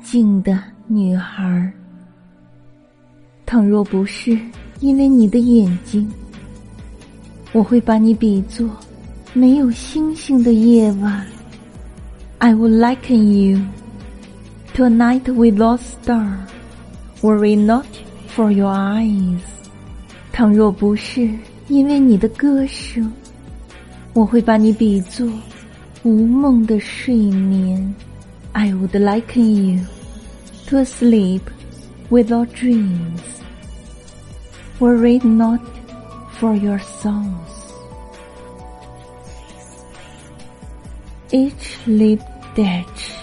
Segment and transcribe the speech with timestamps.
[0.00, 1.72] 静的女孩。
[3.46, 4.38] 倘若不是
[4.80, 6.10] 因为你的眼睛，
[7.52, 8.68] 我会把你比作
[9.32, 11.26] 没有星星的夜晚。
[12.38, 13.60] I would liken you
[14.74, 16.36] to a night without star,
[17.20, 17.86] were it not
[18.34, 19.40] for your eyes。
[20.32, 21.28] 倘若不是
[21.68, 23.10] 因为你的歌声，
[24.12, 25.26] 我会把你比作
[26.04, 27.94] 无梦的睡眠。
[28.58, 29.86] I would liken you
[30.66, 31.48] to a sleep
[32.10, 33.22] without dreams,
[35.06, 35.62] it not
[36.38, 37.52] for your songs.
[41.30, 42.20] Each lip
[42.56, 43.17] ditch